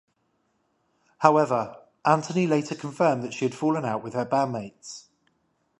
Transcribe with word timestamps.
However, 1.19 1.77
Antony 2.03 2.47
later 2.47 2.73
confirmed 2.73 3.21
that 3.23 3.35
she 3.35 3.45
had 3.45 3.53
fallen 3.53 3.85
out 3.85 4.01
with 4.01 4.15
her 4.15 4.25
bandmates. 4.25 5.03